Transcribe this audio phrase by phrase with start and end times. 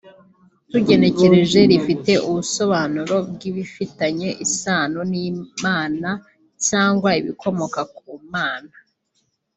[0.71, 6.09] tugenekereje rifite ubusobanuro bw’ibifitanye isano n’Imana
[6.67, 8.73] cyangwa ibikomoka ku Mana